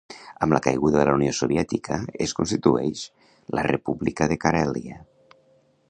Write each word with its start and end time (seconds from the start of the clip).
Amb 0.45 0.53
la 0.55 0.59
caiguda 0.67 0.99
de 0.99 1.03
la 1.09 1.13
unió 1.17 1.33
soviètica 1.39 1.99
es 2.27 2.33
constitueix 2.39 3.05
la 3.59 3.67
República 3.71 4.31
de 4.33 4.41
Carèlia. 4.47 5.01